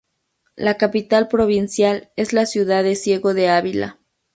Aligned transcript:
La 0.55 0.77
capital 0.77 1.27
provincial 1.27 2.09
es 2.15 2.33
la 2.33 2.47
ciudad 2.47 2.81
de 2.83 2.95
Ciego 2.95 3.35
de 3.35 3.49
Ávila. 3.49 3.99